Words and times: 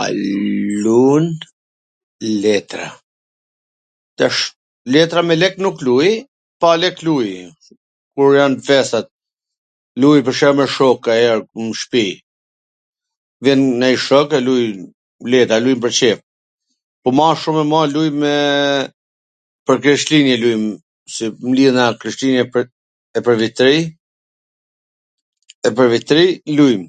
A 0.00 0.02
lun 0.84 1.24
letra? 2.42 2.88
Tash, 4.18 4.40
letra 4.94 5.20
me 5.28 5.34
lek 5.42 5.54
nuk 5.64 5.76
luj, 5.86 6.08
pa 6.60 6.70
lek 6.82 6.96
luj, 7.06 7.28
kur 8.14 8.30
jan 8.38 8.54
festat, 8.68 9.06
luj, 10.02 10.18
pwr 10.26 10.34
shembull, 10.40 10.98
kanjher 11.06 11.38
me 11.42 11.52
shok 11.54 11.64
n 11.64 11.68
shpi, 11.82 12.04
bjen 13.42 13.60
nonj 13.82 13.96
shok 14.06 14.28
e 14.38 14.44
lujm 14.46 14.78
letra, 15.32 15.56
lujm 15.64 15.80
pwr 15.84 15.92
qef, 16.00 16.18
po 17.02 17.08
ma 17.18 17.26
shum 17.42 17.56
e 17.62 17.64
ma 17.72 17.80
lujm 17.94 18.16
me... 18.24 18.34
pwr 19.64 19.76
Krishtlindjen, 19.84 20.40
lujm 20.44 20.64
se 21.16 21.24
mblidhena 21.48 21.84
pwr 21.88 21.98
Krishtlindje 22.00 22.42
e 22.44 22.50
pwr 23.24 23.36
Vit 23.42 23.54
t 23.60 23.66
Ri, 23.66 23.76
e 25.68 25.76
per 25.80 25.88
Vit 25.96 26.06
t 26.08 26.20
Ri 26.20 26.32
lujm. 26.60 26.82